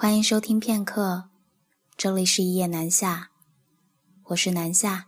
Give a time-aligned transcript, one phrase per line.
[0.00, 1.24] 欢迎收听片刻，
[1.96, 3.30] 这里是一夜南下，
[4.26, 5.06] 我是南下。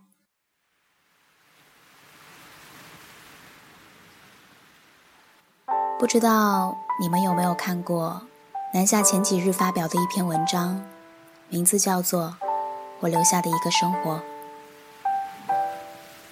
[5.97, 8.27] 不知道你们有没有看过
[8.75, 10.85] 南下前几日发表的一篇文章，
[11.49, 12.37] 名字叫做
[12.99, 14.21] 《我留下的一个生活》。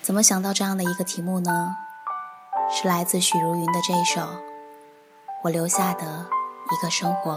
[0.03, 1.77] 怎么想到这样的一个题目呢？
[2.73, 4.21] 是来自许茹芸的这一首
[5.45, 6.27] 《我留下的
[6.73, 7.37] 一个生活》。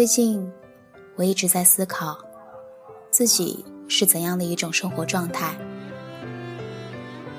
[0.00, 0.50] 最近，
[1.14, 2.16] 我一直在思考，
[3.10, 5.54] 自己是怎样的一种生活状态。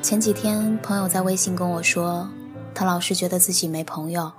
[0.04, 2.30] 前几天，朋友在微信跟我说，
[2.76, 4.32] 他老是觉得自己没朋友，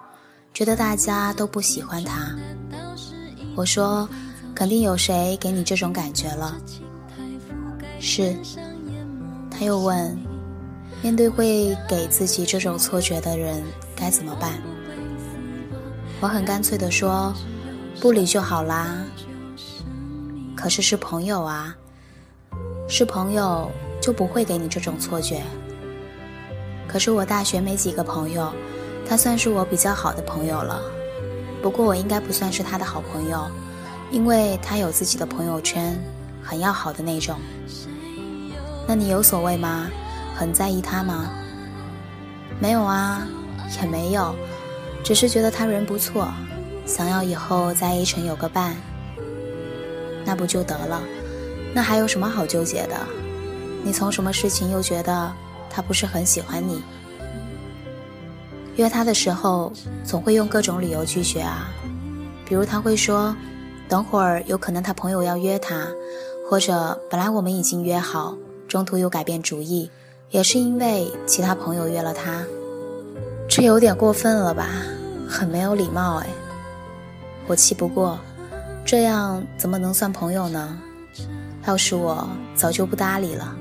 [0.55, 2.33] 觉得大家都不喜欢他。
[3.57, 4.09] 我说，
[4.55, 6.57] 肯定有谁给你这种感觉了。
[7.99, 8.37] 是。
[9.51, 10.17] 他又问，
[11.03, 13.61] 面对会给自己这种错觉的人，
[13.97, 14.63] 该怎么办？
[16.21, 17.35] 我很干脆的说。
[18.03, 18.97] 不理就好啦。
[20.57, 21.73] 可是是朋友啊，
[22.89, 23.71] 是朋友
[24.01, 25.41] 就不会给你这种错觉。
[26.89, 28.53] 可是我大学没几个朋友，
[29.09, 30.83] 他算是我比较好的朋友了。
[31.63, 33.49] 不过我应该不算是他的好朋友，
[34.11, 35.97] 因为他有自己的朋友圈，
[36.43, 37.39] 很要好的那种。
[38.85, 39.89] 那你有所谓吗？
[40.35, 41.31] 很在意他吗？
[42.59, 43.25] 没有啊，
[43.81, 44.35] 也没有，
[45.05, 46.27] 只是觉得他人不错。
[46.85, 48.77] 想要以后在 A 城有个伴，
[50.25, 51.01] 那不就得了？
[51.75, 52.97] 那还有什么好纠结的？
[53.83, 55.33] 你从什么事情又觉得
[55.71, 56.83] 他不是很喜欢你？
[58.77, 59.73] 约他的时候
[60.05, 61.71] 总会用各种理由拒绝啊，
[62.47, 63.35] 比如他会说，
[63.89, 65.87] 等会儿有可能他朋友要约他，
[66.49, 68.37] 或者本来我们已经约好，
[68.69, 69.91] 中途又改变主意，
[70.31, 72.43] 也是因为其他朋友约了他。
[73.49, 74.67] 这有点过分了吧？
[75.29, 76.27] 很没有礼貌哎。
[77.53, 78.19] 我气不过，
[78.83, 80.75] 这样怎么能算朋友呢？
[81.67, 83.55] 要是我早就不搭理了。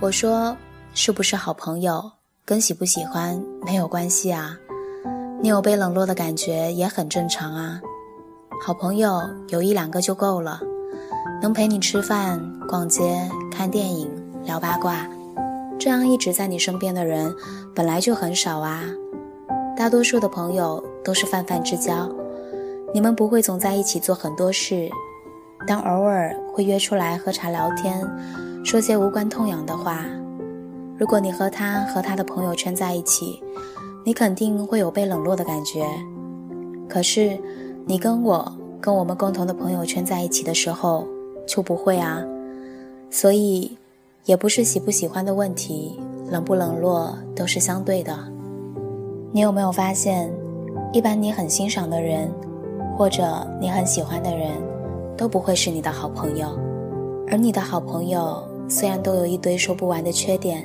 [0.00, 0.54] 我说，
[0.92, 2.12] 是不是好朋友
[2.44, 4.54] 跟喜不喜欢没有关系啊？
[5.40, 7.80] 你有被冷落的感觉也很正常啊。
[8.62, 10.60] 好朋友有一两个就够了，
[11.40, 12.38] 能陪你吃饭、
[12.68, 14.10] 逛街、看电影、
[14.44, 15.08] 聊八卦，
[15.78, 17.34] 这样一直在你身边的人
[17.74, 18.82] 本来就很少啊。
[19.74, 22.08] 大多数的朋友都是泛泛之交，
[22.92, 24.88] 你们不会总在一起做很多事，
[25.66, 28.02] 但偶尔会约出来喝茶聊天，
[28.64, 30.04] 说些无关痛痒的话。
[30.96, 33.42] 如果你和他和他的朋友圈在一起，
[34.04, 35.86] 你肯定会有被冷落的感觉。
[36.88, 37.38] 可是，
[37.84, 41.06] 你跟我跟我们共同的朋友圈在一起的时候
[41.46, 42.22] 就不会啊。
[43.10, 43.76] 所以，
[44.24, 45.98] 也不是喜不喜欢的问题，
[46.30, 48.16] 冷不冷落都是相对的。
[49.32, 50.32] 你有没有发现，
[50.94, 52.32] 一般你很欣赏的人，
[52.96, 54.52] 或者你很喜欢的人，
[55.16, 56.56] 都不会是你的好朋友。
[57.28, 60.64] 而你的好朋友虽然都有一堆说不完的缺点，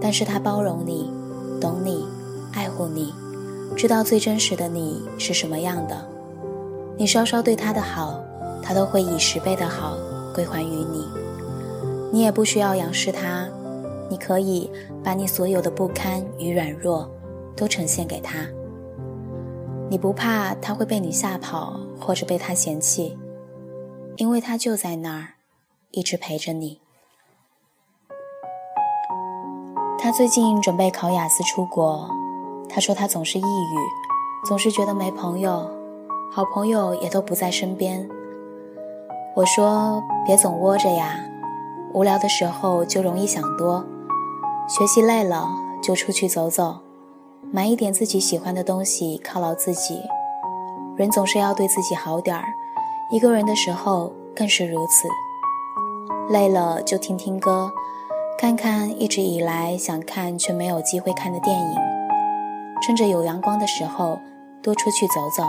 [0.00, 1.12] 但是他包容你，
[1.60, 2.06] 懂你，
[2.52, 3.12] 爱护你，
[3.74, 6.06] 知道最真实的你是什么样的。
[6.96, 8.20] 你稍稍对他的好，
[8.62, 9.96] 他都会以十倍的好
[10.32, 11.04] 归还于你。
[12.12, 13.48] 你也不需要仰视他，
[14.08, 14.70] 你可以
[15.02, 17.10] 把你所有的不堪与软弱
[17.56, 18.46] 都呈现给他。
[19.90, 23.16] 你不怕他会被你吓跑，或者被他嫌弃，
[24.16, 25.34] 因为他就在那儿。
[25.90, 26.82] 一直陪着你。
[29.98, 32.06] 他最近准备考雅思出国，
[32.68, 35.66] 他说他总是抑郁，总是觉得没朋友，
[36.30, 38.06] 好朋友也都不在身边。
[39.34, 41.18] 我说别总窝着呀，
[41.94, 43.82] 无聊的时候就容易想多，
[44.68, 45.48] 学习累了
[45.82, 46.78] 就出去走走，
[47.50, 50.02] 买一点自己喜欢的东西犒劳自己。
[50.96, 52.44] 人总是要对自己好点儿，
[53.10, 55.08] 一个人的时候更是如此。
[56.28, 57.70] 累了就听听歌，
[58.38, 61.74] 看看一直以来想看却没有机会看的电影。
[62.82, 64.18] 趁着有阳光的时候，
[64.62, 65.42] 多出去走走。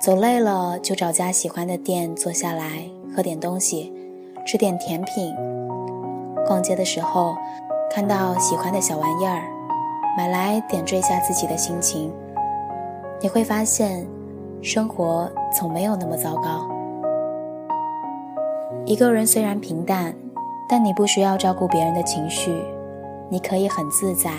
[0.00, 3.92] 走累了就找家喜欢的店坐下来，喝点东西，
[4.46, 5.34] 吃点甜品。
[6.46, 7.34] 逛街的时候，
[7.90, 9.42] 看到喜欢的小玩意儿，
[10.18, 12.12] 买来点缀一下自己的心情。
[13.20, 14.04] 你会发现，
[14.60, 16.68] 生活从没有那么糟糕。
[18.84, 20.12] 一个人虽然平淡，
[20.68, 22.52] 但你不需要照顾别人的情绪，
[23.28, 24.32] 你可以很自在、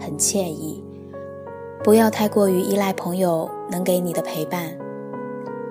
[0.00, 0.82] 很惬意。
[1.84, 4.74] 不要太过于依赖朋友能给你的陪伴，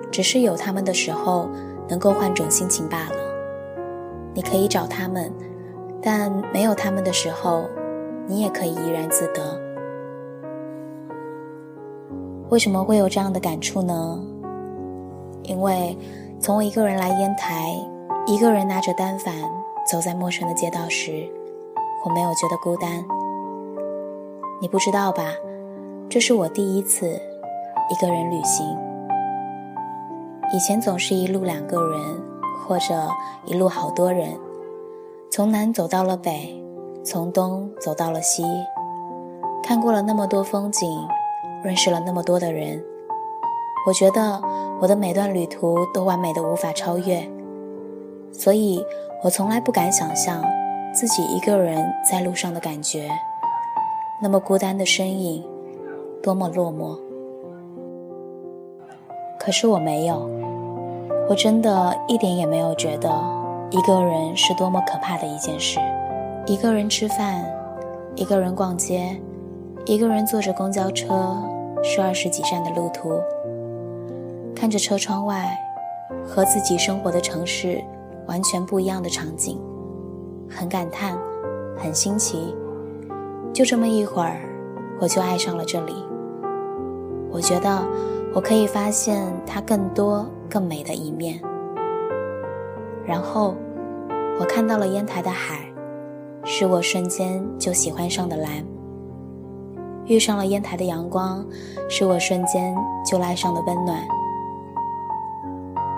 [0.08, 1.48] 只是有他们的时候
[1.88, 3.16] 能够换种心情罢了。
[4.34, 5.32] 你可以找他们，
[6.00, 7.64] 但没有他们的时候，
[8.28, 9.60] 你也可以怡然自得。
[12.50, 14.22] 为什么会有这样的感触呢？
[15.42, 15.98] 因为
[16.38, 17.74] 从我一个人来烟台。
[18.26, 19.34] 一个人拿着单反
[19.90, 21.26] 走在陌生的街道时，
[22.04, 23.02] 我没有觉得孤单。
[24.60, 25.32] 你不知道吧？
[26.10, 27.06] 这是我第一次
[27.90, 28.66] 一个人旅行。
[30.52, 31.98] 以前总是一路两个人，
[32.66, 33.08] 或者
[33.46, 34.38] 一路好多人，
[35.30, 36.54] 从南走到了北，
[37.04, 38.44] 从东走到了西，
[39.62, 40.88] 看过了那么多风景，
[41.62, 42.82] 认识了那么多的人。
[43.86, 44.42] 我觉得
[44.80, 47.26] 我的每段旅途都完美的无法超越。
[48.30, 48.84] 所以，
[49.22, 50.44] 我从来不敢想象
[50.92, 53.08] 自己一个人在路上的感觉，
[54.20, 55.42] 那么孤单的身影，
[56.22, 56.98] 多么落寞。
[59.38, 60.28] 可是我没有，
[61.28, 63.08] 我真的一点也没有觉得
[63.70, 65.80] 一个人是多么可怕的一件事。
[66.48, 67.44] 一个人吃饭，
[68.14, 69.20] 一个人逛街，
[69.84, 71.36] 一个人坐着公交车，
[71.84, 73.20] 是二十几站的路途，
[74.56, 75.46] 看着车窗外，
[76.24, 77.78] 和自己生活的城市。
[78.26, 79.58] 完全不一样的场景，
[80.50, 81.18] 很感叹，
[81.78, 82.54] 很新奇。
[83.54, 84.40] 就这么一会儿，
[85.00, 85.94] 我就爱上了这里。
[87.30, 87.86] 我觉得
[88.34, 91.40] 我可以发现它更多、更美的一面。
[93.06, 93.54] 然后，
[94.38, 95.67] 我看到了烟台的海，
[96.44, 98.64] 是我瞬间就喜欢上的蓝。
[100.06, 101.44] 遇上了烟台的阳光，
[101.88, 102.74] 是我瞬间
[103.04, 104.00] 就爱上的温暖。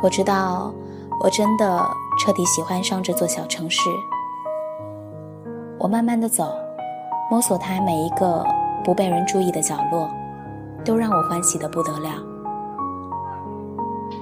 [0.02, 0.72] 我知道。
[1.22, 1.86] 我真的
[2.18, 3.90] 彻底喜欢上这座小城市。
[5.78, 6.50] 我慢慢的走，
[7.30, 8.42] 摸索它每一个
[8.82, 10.08] 不被人注意的角落，
[10.82, 12.08] 都让我欢喜的不得了。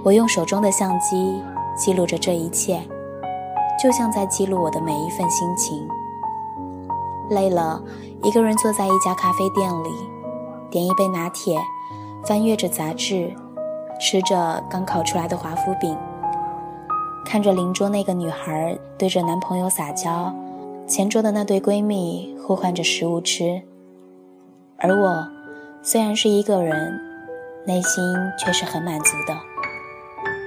[0.02, 1.40] 我用手中的相机
[1.76, 2.82] 记录着这一切，
[3.80, 5.86] 就像在记录我的每一份心情。
[7.30, 7.82] 累了，
[8.22, 9.90] 一个人坐在一家咖啡店里，
[10.70, 11.58] 点一杯拿铁，
[12.24, 13.34] 翻阅着杂志，
[14.00, 15.96] 吃着刚烤出来的华夫饼。
[17.24, 20.34] 看着邻桌那个女孩对着男朋友撒娇，
[20.86, 23.60] 前桌的那对闺蜜互换着食物吃，
[24.78, 25.28] 而我
[25.82, 26.98] 虽然是一个人，
[27.66, 28.02] 内心
[28.38, 29.36] 却是很满足的。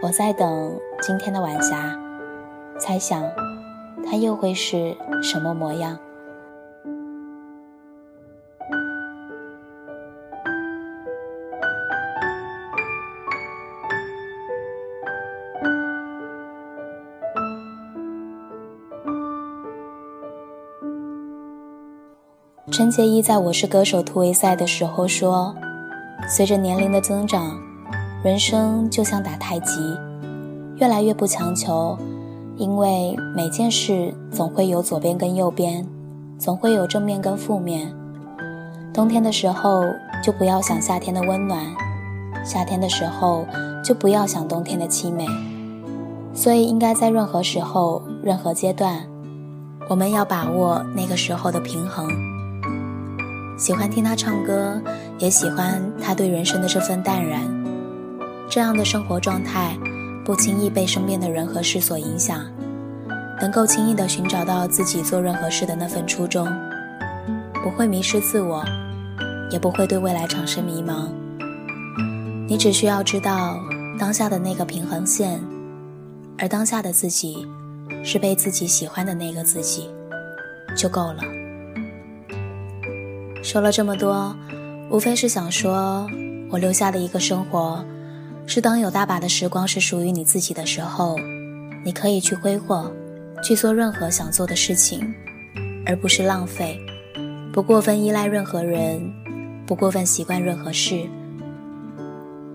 [0.01, 1.95] 我在等今天的晚霞，
[2.79, 3.23] 猜想
[4.03, 5.95] 它又会是什么模样。
[22.81, 25.55] 陈洁仪在我是歌手突围赛的时候说
[26.27, 27.55] ：“随着年龄的增长，
[28.23, 29.95] 人生就像打太极，
[30.77, 31.95] 越来越不强求，
[32.57, 35.87] 因为每件事总会有左边跟右边，
[36.39, 37.93] 总会有正面跟负面。
[38.91, 39.83] 冬天的时候
[40.23, 41.63] 就不要想夏天的温暖，
[42.43, 43.45] 夏天的时候
[43.85, 45.27] 就不要想冬天的凄美。
[46.33, 49.07] 所以应该在任何时候、任何阶段，
[49.87, 52.30] 我们要把握那个时候的平衡。
[53.61, 54.81] 喜欢听他唱歌，
[55.19, 57.41] 也喜欢他对人生的这份淡然。
[58.49, 59.77] 这样的生活状态，
[60.25, 62.43] 不轻易被身边的人和事所影响，
[63.39, 66.47] 能够轻易的寻找到自己做任何事的那份初衷，
[67.63, 68.65] 不会迷失自我，
[69.51, 71.07] 也不会对未来产生迷茫。
[72.47, 73.59] 你只需要知道
[73.99, 75.39] 当下的那个平衡线，
[76.39, 77.47] 而当下的自己，
[78.03, 79.87] 是被自己喜欢的那个自己，
[80.75, 81.21] 就够了。
[83.43, 84.35] 说了这么多，
[84.89, 86.07] 无非是想说，
[86.49, 87.83] 我留下的一个生活，
[88.45, 91.15] 是当有大把的时光是属于你自己的时候，
[91.83, 92.91] 你可以去挥霍，
[93.43, 95.01] 去做任何想做的事情，
[95.85, 96.79] 而不是浪费，
[97.51, 99.01] 不过分依赖任何人，
[99.65, 101.03] 不过分习惯任何事。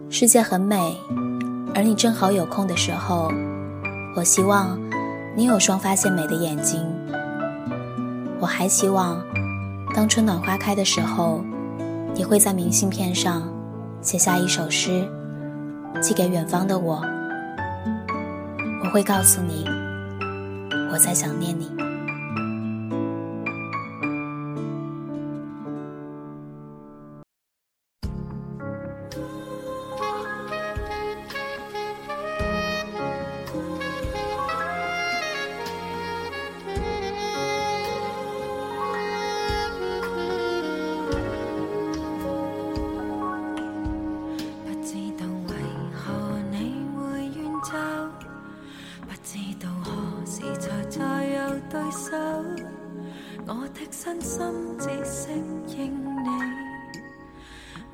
[0.08, 0.96] 世界很美，
[1.74, 3.28] 而你正好有空的时候，
[4.14, 4.78] 我希望
[5.34, 6.80] 你有双发现美的眼睛。
[8.38, 9.20] 我还希望，
[9.96, 11.42] 当春暖花开的时候，
[12.14, 13.50] 你会在明信片上
[14.02, 15.08] 写下一首诗，
[16.02, 17.00] 寄给远方的我。
[18.84, 19.64] 我会告诉你，
[20.92, 21.85] 我在想念你。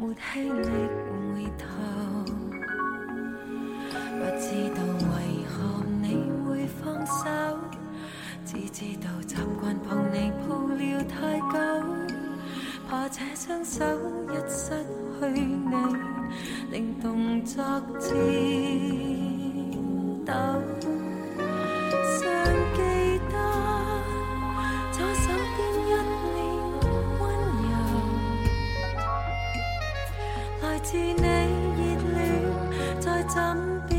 [0.02, 0.50] 没气力
[1.32, 1.62] 回头。
[4.18, 5.14] 不知道为
[5.46, 5.54] 何
[6.02, 6.04] 你
[6.44, 7.22] 会放手，
[8.44, 11.54] 只知道习惯抱你抱了太久，
[12.90, 13.84] 怕这双手
[14.28, 14.70] 一失
[15.20, 15.72] 去你，
[16.72, 17.62] 令动作
[18.00, 18.10] 颤
[20.26, 20.32] 抖。
[30.82, 33.91] 自你热恋再怎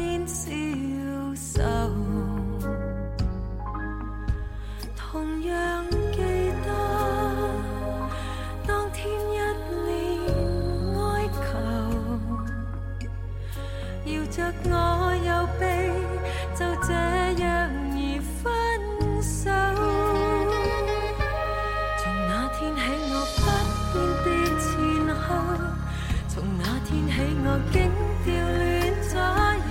[27.72, 27.76] 竟
[28.24, 28.62] 掉乱
[29.10, 29.12] 左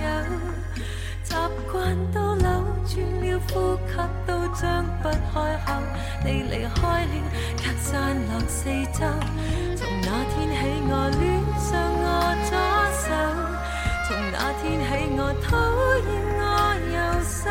[0.03, 0.05] 右，
[1.23, 1.31] 习
[1.71, 1.71] 惯
[2.11, 2.45] 都扭
[2.85, 3.53] 转了，呼
[3.87, 3.91] 吸
[4.25, 4.61] 都张
[5.01, 5.33] 不开
[5.65, 5.67] 口。
[6.25, 7.13] 你离开了，
[7.57, 7.91] 却散
[8.27, 8.99] 落四周。
[9.75, 11.21] 从那天起，我恋
[11.59, 12.05] 上我
[12.47, 12.51] 左
[13.03, 13.05] 手，
[14.07, 14.87] 从那天起，
[15.17, 15.47] 我讨
[16.07, 16.09] 厌
[16.39, 16.41] 我
[16.93, 17.41] 右手。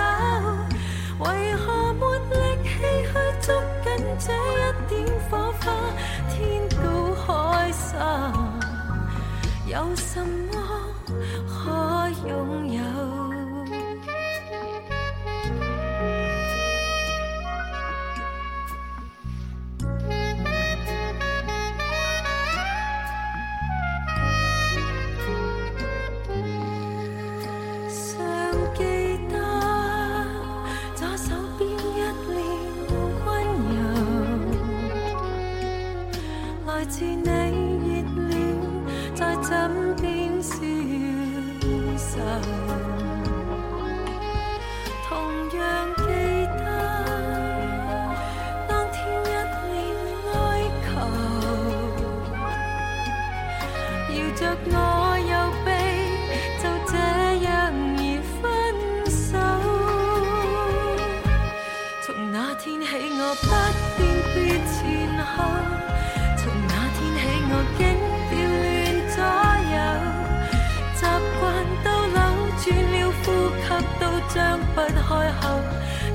[1.18, 1.24] 为
[1.56, 2.32] 何没力
[2.64, 2.68] 气
[3.04, 3.46] 去捉
[3.84, 3.86] 紧
[4.18, 4.90] 这一点
[5.30, 5.64] 火花？
[6.30, 6.32] 天
[6.70, 6.80] 高
[7.14, 7.26] 海
[7.72, 8.51] 深。
[9.72, 10.71] 有什么
[45.08, 45.10] 同
[45.58, 45.60] 样
[45.96, 46.02] 记
[46.58, 46.62] 得
[48.68, 49.26] 当天一
[49.68, 49.72] 脸
[50.34, 50.36] 哀
[50.84, 50.90] 求
[54.12, 54.76] 摇着我
[55.30, 55.32] 右
[55.64, 55.66] 臂
[56.62, 56.92] 就这
[57.44, 57.50] 样
[57.96, 58.00] 而
[58.42, 58.42] 分
[59.10, 59.20] 手
[62.04, 62.86] 从那天起
[63.18, 63.81] 我不
[74.74, 75.00] 不开
[75.40, 75.42] 口，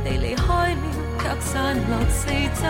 [0.03, 0.83] 你离开了，
[1.19, 2.61] 却散落四周，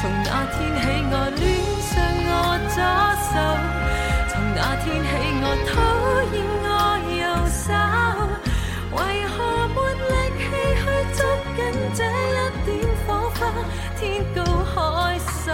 [0.00, 1.42] 从那天起我恋
[1.80, 1.92] 上
[2.26, 2.32] 我
[2.68, 2.76] 左
[3.28, 3.32] 手，
[4.28, 5.08] 从那天起
[5.42, 5.70] 我讨
[6.32, 6.66] 厌我
[7.20, 7.68] 右手，
[8.96, 8.98] 为
[9.28, 9.36] 何
[9.68, 9.76] 没
[10.08, 10.40] 力气
[10.80, 10.82] 去
[11.14, 11.18] 捉
[11.54, 11.58] 紧
[11.94, 12.68] 这一点
[13.06, 13.38] 火花？
[13.98, 14.00] 天
[14.34, 14.74] 高海
[15.44, 15.48] 深。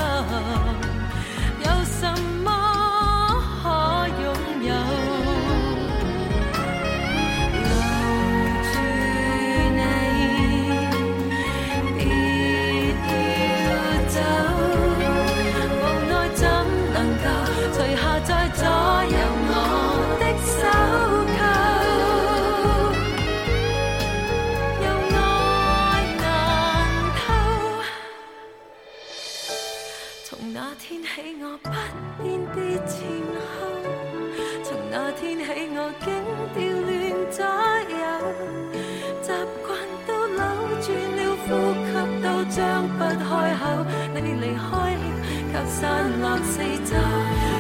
[42.57, 43.85] 张不开口，
[44.15, 45.05] 你离开了，
[45.53, 45.83] 却散
[46.23, 46.55] 落四
[46.87, 46.97] 周。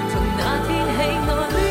[0.08, 0.98] 从那天起，
[1.28, 1.65] 我。